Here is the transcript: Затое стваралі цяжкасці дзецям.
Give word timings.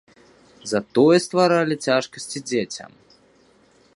Затое 0.71 1.17
стваралі 1.25 1.75
цяжкасці 1.85 2.39
дзецям. 2.49 2.91